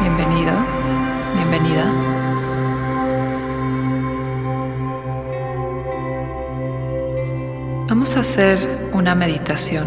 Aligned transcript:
Bienvenido. 0.00 0.77
Vamos 8.08 8.16
a 8.16 8.20
hacer 8.20 8.88
una 8.94 9.14
meditación 9.14 9.86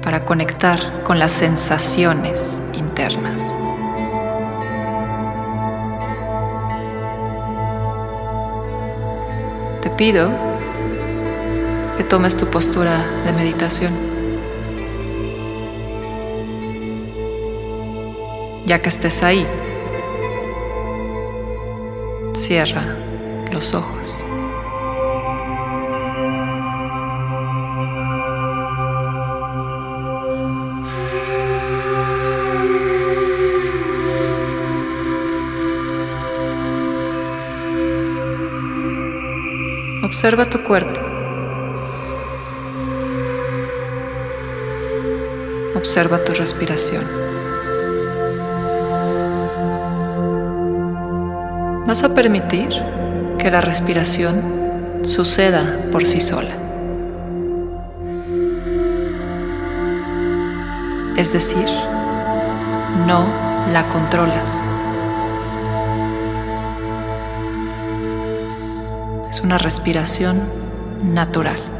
para 0.00 0.24
conectar 0.24 1.02
con 1.02 1.18
las 1.18 1.32
sensaciones 1.32 2.62
internas. 2.72 3.48
Te 9.82 9.90
pido 9.90 10.30
que 11.96 12.04
tomes 12.04 12.36
tu 12.36 12.46
postura 12.46 13.04
de 13.24 13.32
meditación. 13.32 13.92
Ya 18.66 18.80
que 18.80 18.88
estés 18.88 19.24
ahí, 19.24 19.44
cierra 22.36 22.84
los 23.50 23.74
ojos. 23.74 24.16
Observa 40.18 40.50
tu 40.50 40.64
cuerpo. 40.64 41.00
Observa 45.76 46.24
tu 46.24 46.32
respiración. 46.32 47.04
Vas 51.86 52.02
a 52.02 52.12
permitir 52.16 52.68
que 53.38 53.48
la 53.48 53.60
respiración 53.60 54.42
suceda 55.04 55.86
por 55.92 56.04
sí 56.04 56.18
sola. 56.18 56.56
Es 61.16 61.32
decir, 61.32 61.68
no 63.06 63.24
la 63.72 63.86
controlas. 63.86 64.77
Una 69.42 69.58
respiración 69.58 70.40
natural. 71.02 71.77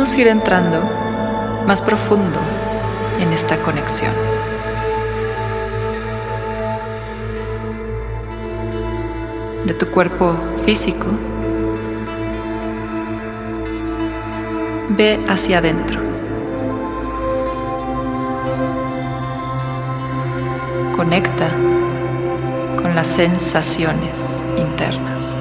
Vamos 0.00 0.14
a 0.14 0.20
ir 0.22 0.28
entrando 0.28 0.80
más 1.66 1.82
profundo 1.82 2.40
en 3.20 3.34
esta 3.34 3.58
conexión. 3.58 4.10
De 9.66 9.74
tu 9.74 9.90
cuerpo 9.90 10.38
físico, 10.64 11.04
ve 14.96 15.22
hacia 15.28 15.58
adentro. 15.58 16.00
Conecta 20.96 21.50
con 22.80 22.94
las 22.94 23.06
sensaciones 23.06 24.40
internas. 24.56 25.39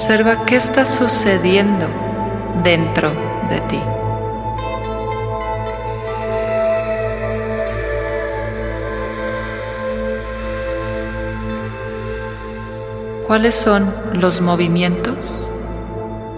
Observa 0.00 0.46
qué 0.46 0.54
está 0.54 0.84
sucediendo 0.84 1.88
dentro 2.62 3.10
de 3.50 3.60
ti. 3.62 3.80
¿Cuáles 13.26 13.56
son 13.56 13.92
los 14.12 14.40
movimientos 14.40 15.50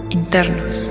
internos? 0.09 0.89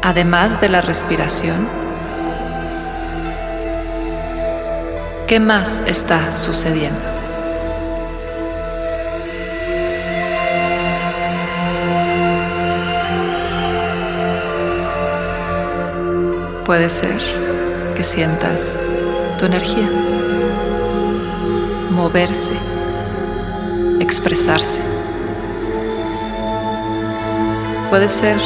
Además 0.00 0.58
de 0.58 0.70
la 0.70 0.80
respiración, 0.80 1.68
¿Qué 5.28 5.40
más 5.40 5.82
está 5.86 6.32
sucediendo? 6.32 6.98
Puede 16.64 16.88
ser 16.88 17.20
que 17.94 18.02
sientas 18.02 18.80
tu 19.38 19.44
energía 19.44 19.86
moverse, 21.90 22.54
expresarse. 24.00 24.80
Puede 27.90 28.08
ser 28.08 28.38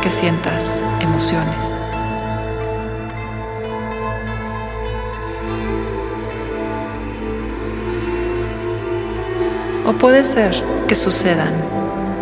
que 0.00 0.10
sientas 0.10 0.80
emociones. 1.00 1.83
O 9.86 9.92
puede 9.92 10.24
ser 10.24 10.54
que 10.88 10.94
sucedan 10.94 11.52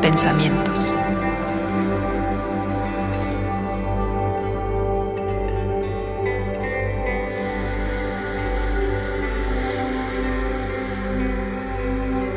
pensamientos. 0.01 0.93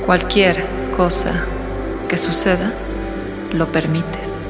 Cualquier 0.06 0.64
cosa 0.96 1.44
que 2.08 2.18
suceda, 2.18 2.72
lo 3.52 3.72
permites. 3.72 4.45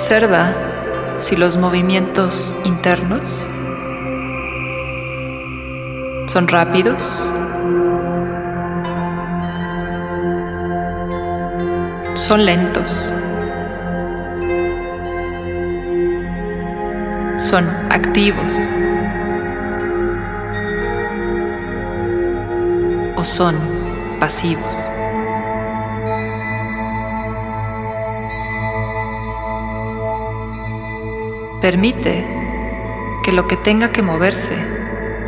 Observa 0.00 0.52
si 1.16 1.34
los 1.34 1.56
movimientos 1.56 2.56
internos 2.64 3.48
son 6.28 6.46
rápidos, 6.46 7.32
son 12.14 12.46
lentos, 12.46 13.12
son 17.38 17.68
activos. 17.90 18.52
O 23.16 23.24
son 23.24 23.56
pasivos. 24.20 24.87
Permite 31.60 32.24
que 33.24 33.32
lo 33.32 33.48
que 33.48 33.56
tenga 33.56 33.90
que 33.90 34.00
moverse 34.00 34.56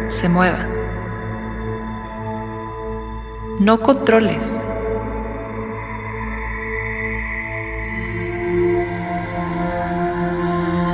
se 0.06 0.28
mueva. 0.28 0.64
No 3.58 3.80
controles. 3.80 4.38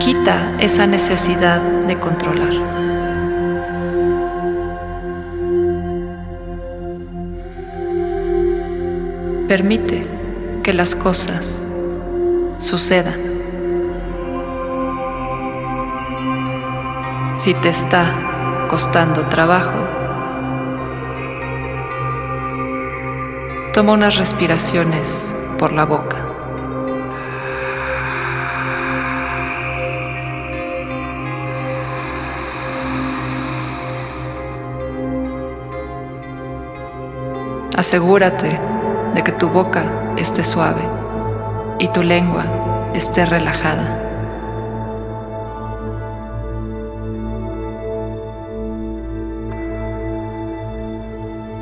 Quita 0.01 0.53
esa 0.59 0.87
necesidad 0.87 1.61
de 1.61 1.99
controlar. 1.99 2.55
Permite 9.49 10.07
que 10.63 10.73
las 10.73 10.97
cosas 10.97 11.69
sucedan. 12.59 13.26
Si 17.37 17.53
te 17.53 17.69
está 17.69 18.67
costando 18.67 19.27
trabajo, 19.27 19.77
toma 23.75 23.93
unas 23.93 24.17
respiraciones 24.17 25.35
por 25.59 25.71
la 25.71 25.85
boca. 25.85 26.17
Asegúrate 37.77 38.59
de 39.15 39.23
que 39.23 39.33
tu 39.33 39.51
boca 39.51 40.15
esté 40.17 40.43
suave 40.43 40.83
y 41.79 41.89
tu 41.89 42.03
lengua 42.03 42.45
esté 42.95 43.27
relajada. 43.27 44.06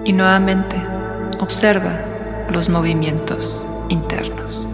Y 0.05 0.12
nuevamente 0.12 0.81
observa 1.41 1.99
los 2.51 2.69
movimientos 2.69 3.67
internos. 3.89 4.67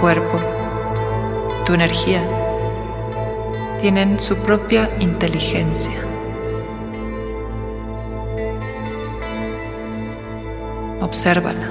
Cuerpo, 0.00 0.40
tu 1.66 1.74
energía, 1.74 2.22
tienen 3.78 4.18
su 4.18 4.34
propia 4.36 4.88
inteligencia. 4.98 5.94
Obsérvala. 11.02 11.70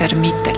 Permítela. 0.00 0.53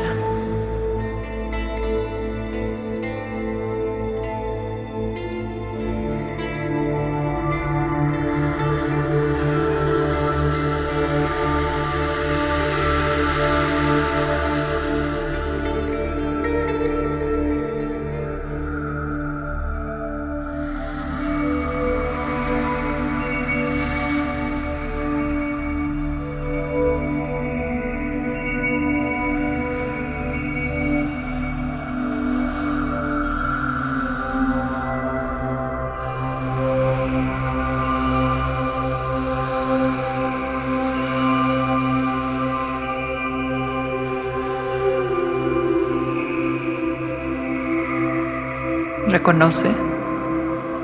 Reconoce 49.27 49.75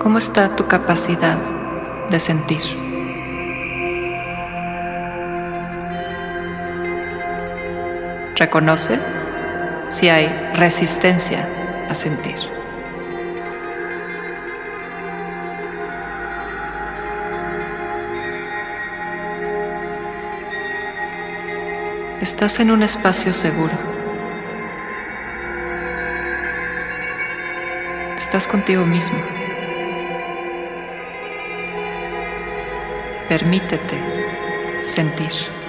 cómo 0.01 0.19
está 0.19 0.57
tu 0.57 0.67
capacidad 0.67 1.39
de 2.11 2.19
sentir. 2.19 2.59
Reconoce 8.35 8.99
si 9.91 10.09
hay 10.09 10.27
resistencia 10.55 11.49
a 11.89 11.95
sentir. 11.95 12.35
Estás 22.21 22.59
en 22.59 22.73
un 22.73 22.83
espacio 22.83 23.33
seguro. 23.33 23.92
Estás 28.33 28.49
contigo 28.49 28.87
mismo. 28.87 29.19
Permítete 33.29 34.01
sentir. 34.81 35.62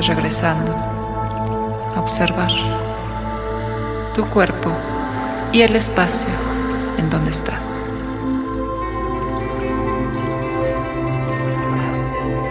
Regresando 0.00 0.74
a 0.74 2.00
observar 2.00 2.50
tu 4.14 4.26
cuerpo 4.26 4.72
y 5.52 5.62
el 5.62 5.76
espacio 5.76 6.30
en 6.98 7.10
donde 7.10 7.30
estás. 7.30 7.80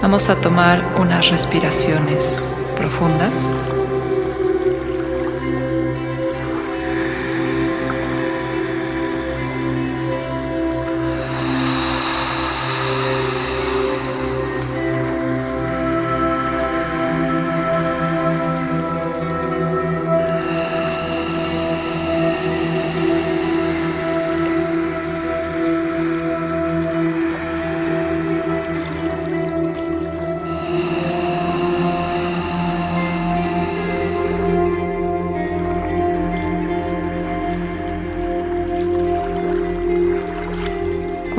Vamos 0.02 0.30
a 0.30 0.36
tomar 0.36 0.82
unas 0.98 1.30
respiraciones 1.30 2.48
profundas. 2.76 3.54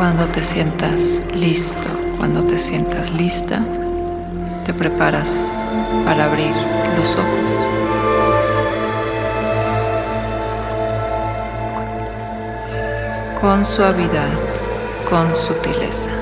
Cuando 0.00 0.24
te 0.28 0.42
sientas 0.42 1.20
listo, 1.34 1.90
cuando 2.16 2.42
te 2.44 2.58
sientas 2.58 3.12
lista, 3.12 3.62
te 4.64 4.72
preparas 4.72 5.52
para 6.06 6.24
abrir 6.24 6.54
los 6.96 7.16
ojos. 7.16 7.28
Con 13.42 13.62
suavidad, 13.62 14.30
con 15.10 15.34
sutileza. 15.36 16.12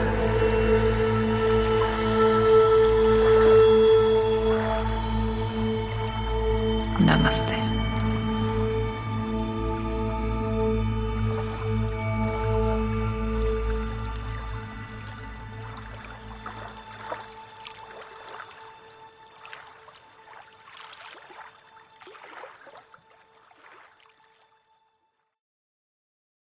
Namaste. 6.98 7.57